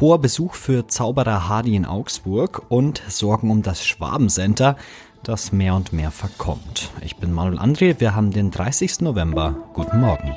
[0.00, 4.76] Hoher Besuch für Zauberer Hardy in Augsburg und Sorgen um das Schwabencenter,
[5.24, 6.90] das mehr und mehr verkommt.
[7.00, 9.00] Ich bin Manuel André, wir haben den 30.
[9.00, 9.56] November.
[9.74, 10.36] Guten Morgen.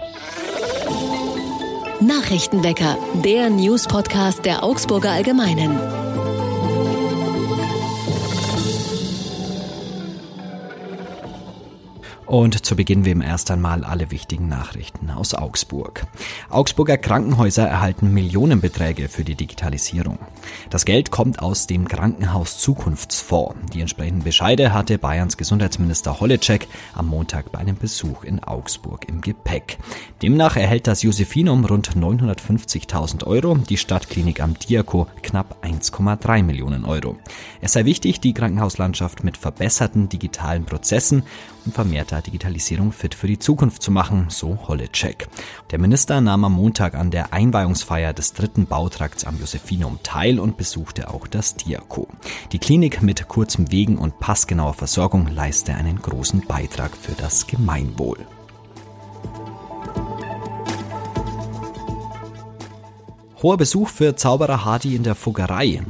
[2.00, 6.01] Nachrichtenwecker, der News-Podcast der Augsburger Allgemeinen.
[12.32, 16.08] Und zu Beginn wie im erst einmal alle wichtigen Nachrichten aus Augsburg.
[16.50, 20.18] Augsburger Krankenhäuser erhalten Millionenbeträge für die Digitalisierung.
[20.70, 23.72] Das Geld kommt aus dem Krankenhaus Zukunftsfonds.
[23.74, 29.20] Die entsprechenden Bescheide hatte Bayerns Gesundheitsminister Holleczek am Montag bei einem Besuch in Augsburg im
[29.20, 29.78] Gepäck.
[30.22, 37.18] Demnach erhält das Josephinum rund 950.000 Euro, die Stadtklinik am Diako knapp 1,3 Millionen Euro.
[37.60, 41.24] Es sei wichtig, die Krankenhauslandschaft mit verbesserten digitalen Prozessen
[41.66, 45.28] und vermehrter Digitalisierung fit für die Zukunft zu machen, so Holleczek.
[45.72, 50.58] Der Minister nahm am Montag an der Einweihungsfeier des dritten Bautrakts am Josephinum teil und
[50.58, 52.08] besuchte auch das Diako.
[52.52, 58.18] Die Klinik mit kurzem Wegen und passgenauer Versorgung leiste einen großen Beitrag für das Gemeinwohl.
[63.44, 65.82] Hoher Besuch für Zauberer Hardy in der Fuggerei.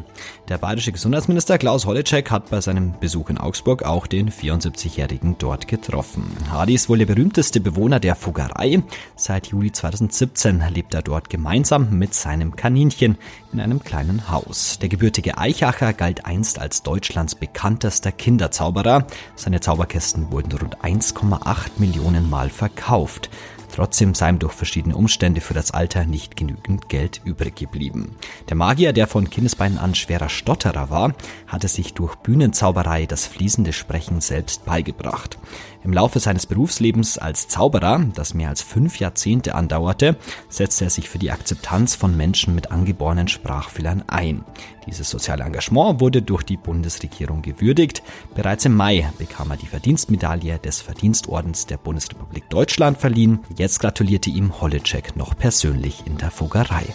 [0.47, 5.67] Der bayerische Gesundheitsminister Klaus Holleczek hat bei seinem Besuch in Augsburg auch den 74-Jährigen dort
[5.67, 6.23] getroffen.
[6.49, 8.81] Hardy ist wohl der berühmteste Bewohner der Fuggerei.
[9.17, 13.17] Seit Juli 2017 lebt er dort gemeinsam mit seinem Kaninchen
[13.51, 14.79] in einem kleinen Haus.
[14.79, 19.07] Der gebürtige Eichacher galt einst als Deutschlands bekanntester Kinderzauberer.
[19.35, 23.29] Seine Zauberkästen wurden rund 1,8 Millionen Mal verkauft.
[23.73, 28.15] Trotzdem sei ihm durch verschiedene Umstände für das Alter nicht genügend Geld übrig geblieben.
[28.49, 31.13] Der Magier, der von Kindesbeinen an schwerer Stotterer war,
[31.47, 35.37] hatte sich durch Bühnenzauberei das fließende Sprechen selbst beigebracht.
[35.83, 40.15] Im Laufe seines Berufslebens als Zauberer, das mehr als fünf Jahrzehnte andauerte,
[40.47, 44.43] setzte er sich für die Akzeptanz von Menschen mit angeborenen Sprachfehlern ein.
[44.85, 48.03] Dieses soziale Engagement wurde durch die Bundesregierung gewürdigt.
[48.35, 53.39] Bereits im Mai bekam er die Verdienstmedaille des Verdienstordens der Bundesrepublik Deutschland verliehen.
[53.57, 56.85] Jetzt gratulierte ihm Holleczek noch persönlich in der Fuggerei.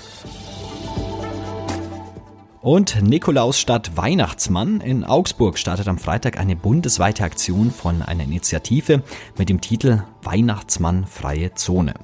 [2.66, 9.04] Und Nikolaus statt Weihnachtsmann in Augsburg startet am Freitag eine bundesweite Aktion von einer Initiative
[9.38, 11.94] mit dem Titel Weihnachtsmann freie Zone.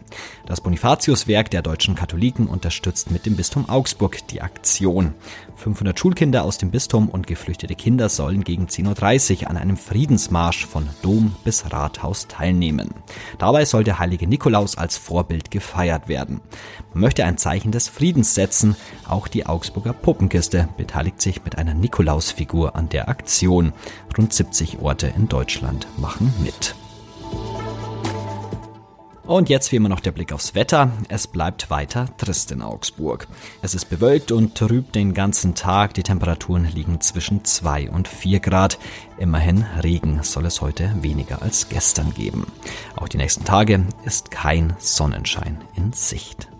[0.46, 5.14] Das Bonifatiuswerk der deutschen Katholiken unterstützt mit dem Bistum Augsburg die Aktion.
[5.56, 10.66] 500 Schulkinder aus dem Bistum und geflüchtete Kinder sollen gegen 10.30 Uhr an einem Friedensmarsch
[10.66, 12.94] von Dom bis Rathaus teilnehmen.
[13.38, 16.40] Dabei soll der heilige Nikolaus als Vorbild gefeiert werden.
[16.92, 18.76] Man möchte ein Zeichen des Friedens setzen.
[19.06, 23.72] Auch die Augsburger Puppenkiste beteiligt sich mit einer Nikolausfigur an der Aktion.
[24.16, 26.76] Rund 70 Orte in Deutschland machen mit.
[29.24, 30.90] Und jetzt wie immer noch der Blick aufs Wetter.
[31.08, 33.28] Es bleibt weiter trist in Augsburg.
[33.62, 35.94] Es ist bewölkt und trüb den ganzen Tag.
[35.94, 38.78] Die Temperaturen liegen zwischen 2 und 4 Grad.
[39.18, 42.46] Immerhin Regen soll es heute weniger als gestern geben.
[42.96, 46.51] Auch die nächsten Tage ist kein Sonnenschein in Sicht.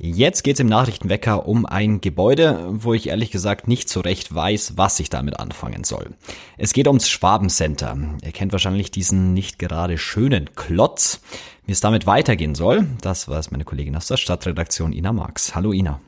[0.00, 4.32] Jetzt geht es im Nachrichtenwecker um ein Gebäude, wo ich ehrlich gesagt nicht so recht
[4.32, 6.10] weiß, was ich damit anfangen soll.
[6.56, 7.96] Es geht ums Schwabencenter.
[8.22, 11.20] Ihr kennt wahrscheinlich diesen nicht gerade schönen Klotz.
[11.66, 15.56] Wie es damit weitergehen soll, das weiß meine Kollegin aus der Stadtredaktion Ina Marx.
[15.56, 15.98] Hallo Ina.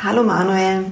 [0.00, 0.86] Hallo Manuel.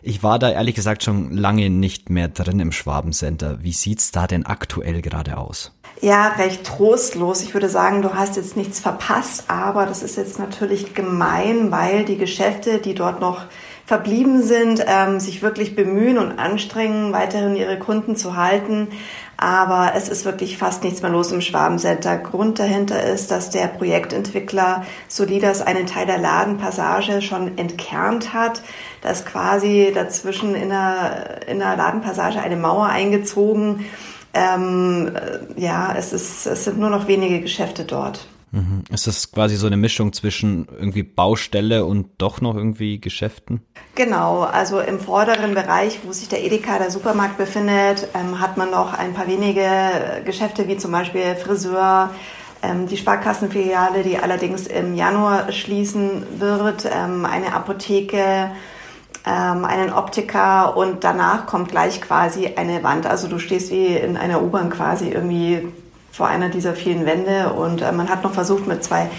[0.00, 3.64] Ich war da ehrlich gesagt schon lange nicht mehr drin im Schwabencenter.
[3.64, 5.72] Wie sieht's da denn aktuell gerade aus?
[6.00, 7.42] Ja, recht trostlos.
[7.42, 12.04] Ich würde sagen, du hast jetzt nichts verpasst, aber das ist jetzt natürlich gemein, weil
[12.04, 13.46] die Geschäfte, die dort noch
[13.84, 18.88] verblieben sind, ähm, sich wirklich bemühen und anstrengen, weiterhin ihre Kunden zu halten.
[19.36, 22.18] Aber es ist wirklich fast nichts mehr los im Schwabencenter.
[22.18, 28.62] Grund dahinter ist, dass der Projektentwickler Solidas einen Teil der Ladenpassage schon entkernt hat.
[29.00, 33.86] Da ist quasi dazwischen in der, in der Ladenpassage eine Mauer eingezogen.
[34.34, 35.12] Ähm,
[35.56, 38.26] ja, es, ist, es sind nur noch wenige Geschäfte dort.
[38.50, 38.84] Mhm.
[38.90, 43.60] Ist das quasi so eine Mischung zwischen irgendwie Baustelle und doch noch irgendwie Geschäften?
[43.94, 48.70] Genau, also im vorderen Bereich, wo sich der Edeka, der Supermarkt befindet, ähm, hat man
[48.70, 52.10] noch ein paar wenige Geschäfte, wie zum Beispiel Friseur,
[52.62, 58.50] ähm, die Sparkassenfiliale, die allerdings im Januar schließen wird, ähm, eine Apotheke,
[59.28, 63.06] ähm, einen Optiker und danach kommt gleich quasi eine Wand.
[63.06, 65.68] Also du stehst wie in einer U-Bahn quasi irgendwie
[66.10, 69.10] vor einer dieser vielen Wände und äh, man hat noch versucht mit zwei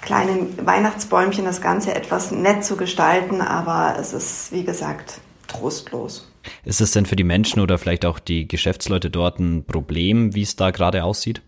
[0.00, 6.28] kleinen Weihnachtsbäumchen das Ganze etwas nett zu gestalten, aber es ist, wie gesagt, trostlos.
[6.64, 10.42] Ist es denn für die Menschen oder vielleicht auch die Geschäftsleute dort ein Problem, wie
[10.42, 11.40] es da gerade aussieht?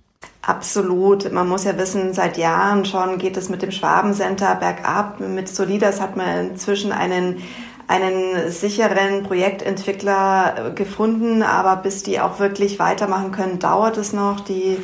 [0.43, 1.32] Absolut.
[1.32, 5.19] Man muss ja wissen, seit Jahren schon geht es mit dem Schwabencenter bergab.
[5.20, 7.43] Mit Solidas hat man inzwischen einen
[7.86, 14.40] einen sicheren Projektentwickler gefunden, aber bis die auch wirklich weitermachen können, dauert es noch.
[14.40, 14.78] Die,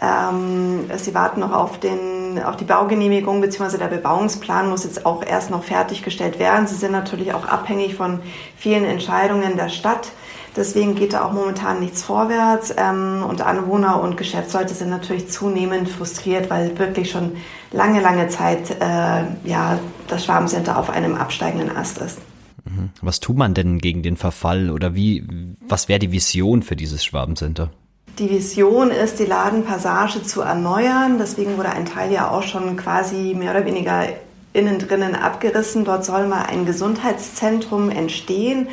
[0.00, 5.24] ähm, sie warten noch auf, den, auf die Baugenehmigung, beziehungsweise der Bebauungsplan muss jetzt auch
[5.24, 6.66] erst noch fertiggestellt werden.
[6.66, 8.20] Sie sind natürlich auch abhängig von
[8.56, 10.12] vielen Entscheidungen der Stadt.
[10.56, 12.74] Deswegen geht da auch momentan nichts vorwärts.
[12.76, 17.36] Ähm, und Anwohner und Geschäftsleute sind natürlich zunehmend frustriert, weil wirklich schon
[17.70, 19.78] lange, lange Zeit äh, ja,
[20.08, 22.18] das Schwabencenter auf einem absteigenden Ast ist.
[23.02, 25.24] Was tut man denn gegen den Verfall oder wie,
[25.66, 27.70] was wäre die Vision für dieses Schwabencenter?
[28.18, 31.18] Die Vision ist, die Ladenpassage zu erneuern.
[31.18, 34.06] Deswegen wurde ein Teil ja auch schon quasi mehr oder weniger
[34.52, 35.84] innen drinnen abgerissen.
[35.84, 38.68] Dort soll mal ein Gesundheitszentrum entstehen.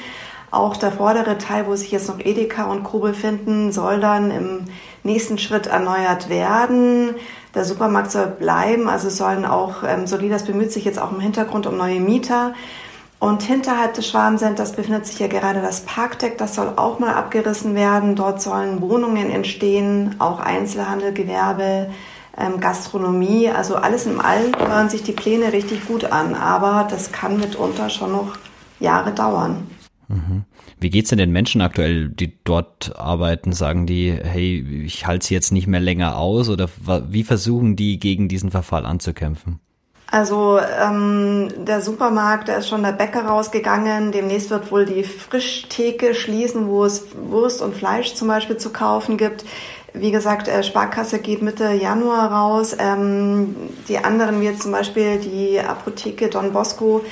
[0.49, 2.99] Auch der vordere Teil, wo sich jetzt noch Edeka und Co.
[2.99, 4.65] befinden, soll dann im
[5.03, 7.15] nächsten Schritt erneuert werden.
[7.53, 11.67] Der Supermarkt soll bleiben, also sollen auch, ähm, Solidas bemüht sich jetzt auch im Hintergrund
[11.67, 12.53] um neue Mieter.
[13.19, 17.73] Und hinterhalb des Schwabencenters befindet sich ja gerade das Parkdeck, das soll auch mal abgerissen
[17.73, 18.15] werden.
[18.15, 21.89] Dort sollen Wohnungen entstehen, auch Einzelhandel, Gewerbe,
[22.37, 23.49] ähm, Gastronomie.
[23.49, 27.89] Also alles in allem hören sich die Pläne richtig gut an, aber das kann mitunter
[27.89, 28.37] schon noch
[28.79, 29.67] Jahre dauern.
[30.07, 30.43] Mhm.
[30.79, 33.53] Wie geht's denn den Menschen aktuell, die dort arbeiten?
[33.53, 36.69] Sagen die, hey, ich halte es jetzt nicht mehr länger aus oder
[37.09, 39.61] wie versuchen die gegen diesen Verfall anzukämpfen?
[40.15, 44.13] Also ähm, der Supermarkt, da ist schon der Bäcker rausgegangen.
[44.13, 49.17] Demnächst wird wohl die Frischtheke schließen, wo es Wurst und Fleisch zum Beispiel zu kaufen
[49.17, 49.43] gibt.
[49.93, 52.77] Wie gesagt, äh, Sparkasse geht Mitte Januar raus.
[52.79, 53.57] Ähm,
[53.89, 57.03] die anderen, wie jetzt zum Beispiel die Apotheke Don Bosco,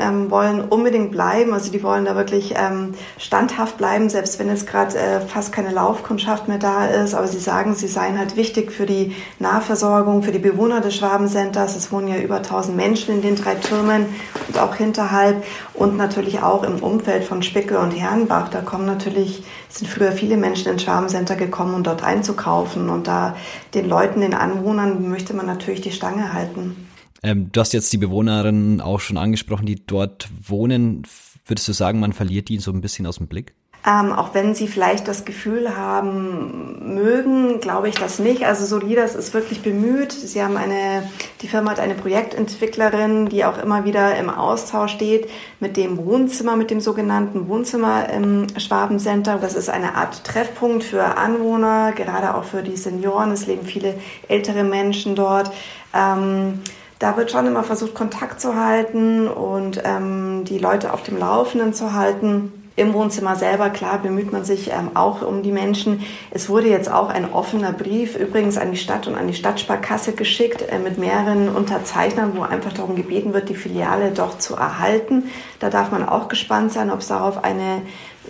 [0.00, 1.52] ähm, wollen unbedingt bleiben.
[1.52, 5.70] Also die wollen da wirklich ähm, standhaft bleiben, selbst wenn jetzt gerade äh, fast keine
[5.70, 7.14] Laufkundschaft mehr da ist.
[7.14, 11.76] Aber sie sagen, sie seien halt wichtig für die Nahversorgung, für die Bewohner des Schwabencenters.
[11.76, 14.06] Es wohnen ja über 1000 Menschen in den drei Türmen
[14.48, 15.44] und auch hinterhalb
[15.74, 18.48] und natürlich auch im Umfeld von Spickel und Herrenbach.
[18.48, 22.88] Da kommen natürlich, sind früher viele Menschen ins Schwabencenter gekommen, um dort einzukaufen.
[22.88, 23.36] Und da
[23.74, 26.89] den Leuten, den Anwohnern möchte man natürlich die Stange halten.
[27.22, 31.02] Ähm, du hast jetzt die Bewohnerinnen auch schon angesprochen, die dort wohnen.
[31.46, 33.54] Würdest du sagen, man verliert die so ein bisschen aus dem Blick?
[33.86, 38.44] Ähm, auch wenn sie vielleicht das Gefühl haben mögen, glaube ich das nicht.
[38.44, 40.12] Also Solidas ist wirklich bemüht.
[40.12, 41.08] Sie haben eine,
[41.40, 45.30] die Firma hat eine Projektentwicklerin, die auch immer wieder im Austausch steht
[45.60, 49.38] mit dem Wohnzimmer, mit dem sogenannten Wohnzimmer im Schwabencenter.
[49.38, 53.30] Das ist eine Art Treffpunkt für Anwohner, gerade auch für die Senioren.
[53.30, 53.94] Es leben viele
[54.28, 55.50] ältere Menschen dort.
[55.94, 56.60] Ähm,
[57.00, 61.72] da wird schon immer versucht, Kontakt zu halten und ähm, die Leute auf dem Laufenden
[61.72, 62.52] zu halten.
[62.76, 66.02] Im Wohnzimmer selber, klar, bemüht man sich ähm, auch um die Menschen.
[66.30, 70.12] Es wurde jetzt auch ein offener Brief übrigens an die Stadt und an die Stadtsparkasse
[70.12, 75.30] geschickt äh, mit mehreren Unterzeichnern, wo einfach darum gebeten wird, die Filiale doch zu erhalten.
[75.58, 77.82] Da darf man auch gespannt sein, ob es darauf eine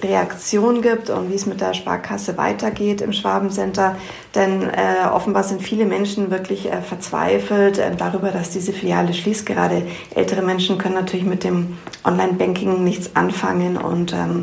[0.03, 3.97] Reaktion gibt und wie es mit der Sparkasse weitergeht im Schwabencenter.
[4.35, 9.45] Denn äh, offenbar sind viele Menschen wirklich äh, verzweifelt äh, darüber, dass diese Filiale schließt.
[9.47, 9.83] Gerade
[10.15, 13.77] ältere Menschen können natürlich mit dem Online-Banking nichts anfangen.
[13.77, 14.43] Und ähm,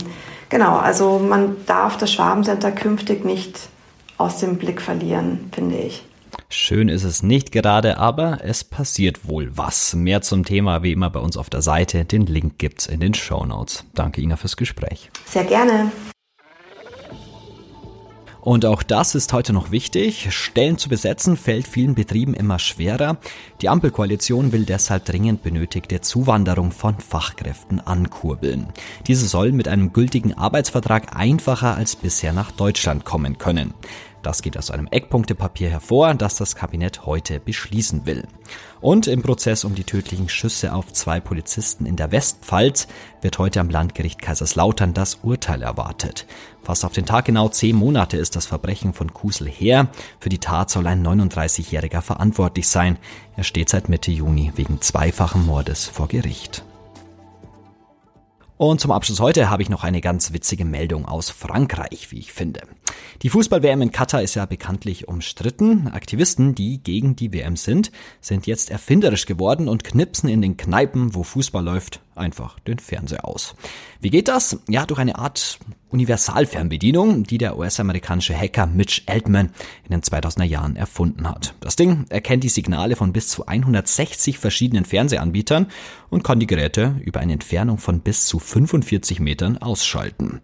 [0.49, 3.69] genau, also man darf das Schwabencenter künftig nicht
[4.17, 6.06] aus dem Blick verlieren, finde ich.
[6.49, 9.93] Schön ist es nicht gerade, aber es passiert wohl was.
[9.93, 12.05] Mehr zum Thema wie immer bei uns auf der Seite.
[12.05, 13.85] Den Link gibt's in den Show Notes.
[13.93, 15.09] Danke Ina fürs Gespräch.
[15.25, 15.91] Sehr gerne.
[18.47, 20.33] Und auch das ist heute noch wichtig.
[20.33, 23.17] Stellen zu besetzen fällt vielen Betrieben immer schwerer.
[23.61, 28.67] Die Ampelkoalition will deshalb dringend benötigte Zuwanderung von Fachkräften ankurbeln.
[29.05, 33.73] Diese sollen mit einem gültigen Arbeitsvertrag einfacher als bisher nach Deutschland kommen können.
[34.23, 38.27] Das geht aus einem Eckpunktepapier hervor, das das Kabinett heute beschließen will.
[38.81, 42.87] Und im Prozess um die tödlichen Schüsse auf zwei Polizisten in der Westpfalz
[43.21, 46.25] wird heute am Landgericht Kaiserslautern das Urteil erwartet.
[46.61, 49.87] Fast auf den Tag genau zehn Monate ist das Verbrechen von Kusel her.
[50.19, 52.97] Für die Tat soll ein 39-Jähriger verantwortlich sein.
[53.35, 56.63] Er steht seit Mitte Juni wegen zweifachen Mordes vor Gericht.
[58.57, 62.33] Und zum Abschluss heute habe ich noch eine ganz witzige Meldung aus Frankreich, wie ich
[62.33, 62.61] finde.
[63.21, 65.87] Die Fußball-WM in Katar ist ja bekanntlich umstritten.
[65.89, 71.13] Aktivisten, die gegen die WM sind, sind jetzt erfinderisch geworden und knipsen in den Kneipen,
[71.13, 73.55] wo Fußball läuft, einfach den Fernseher aus.
[73.99, 74.59] Wie geht das?
[74.67, 75.59] Ja, durch eine Art
[75.89, 79.51] Universalfernbedienung, die der US-amerikanische Hacker Mitch Altman
[79.85, 81.55] in den 2000er Jahren erfunden hat.
[81.61, 85.67] Das Ding erkennt die Signale von bis zu 160 verschiedenen Fernsehanbietern
[86.09, 90.41] und kann die Geräte über eine Entfernung von bis zu 45 Metern ausschalten.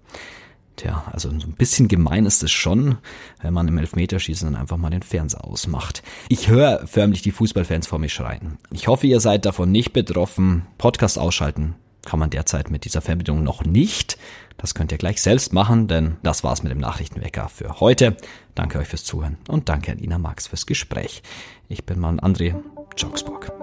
[0.76, 2.98] Tja, also so ein bisschen gemein ist es schon,
[3.42, 6.02] wenn man im Elfmeterschießen dann einfach mal den Fernseher ausmacht.
[6.30, 8.58] Ich höre förmlich die Fußballfans vor mir schreien.
[8.72, 10.66] Ich hoffe, ihr seid davon nicht betroffen.
[10.78, 11.76] Podcast ausschalten
[12.06, 14.18] kann man derzeit mit dieser Verbindung noch nicht.
[14.58, 18.18] Das könnt ihr gleich selbst machen, denn das war's mit dem Nachrichtenwecker für heute.
[18.56, 21.24] Danke euch fürs Zuhören und danke an Ina Max fürs Gespräch.
[21.70, 22.56] Ich bin Mann André
[22.98, 23.63] Jogsburg.